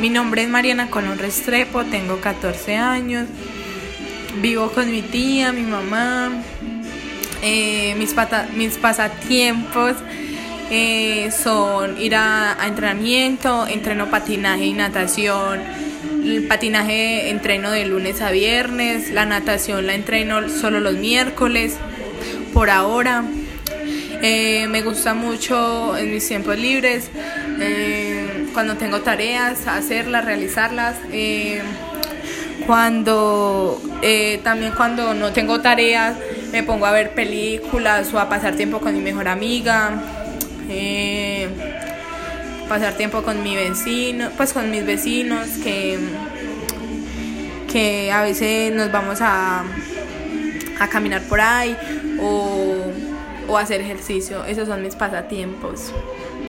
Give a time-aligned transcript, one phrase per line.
[0.00, 3.26] mi nombre es Mariana Colón Restrepo, tengo 14 años,
[4.40, 6.30] vivo con mi tía, mi mamá,
[7.42, 8.14] eh, mis,
[8.54, 9.94] mis pasatiempos
[10.70, 15.60] eh, son ir a, entrenamiento, entreno patinaje y natación.
[16.22, 21.76] El patinaje entreno de lunes a viernes, la natación la entreno solo los miércoles,
[22.52, 23.24] por ahora.
[24.20, 27.08] Eh, me gusta mucho en mis tiempos libres,
[28.58, 30.96] cuando tengo tareas, hacerlas, realizarlas.
[32.66, 33.80] cuando
[34.42, 36.16] también cuando no tengo tareas
[36.50, 40.02] me pongo a ver películas o a pasar tiempo con mi mejor amiga
[40.68, 41.48] eh,
[42.68, 45.96] pasar tiempo con mi vecino, pues con mis vecinos, que,
[47.70, 49.62] que a veces nos vamos a,
[50.80, 51.76] a caminar por ahí
[52.20, 52.74] o,
[53.46, 54.44] o hacer ejercicio.
[54.46, 55.92] Esos son mis pasatiempos.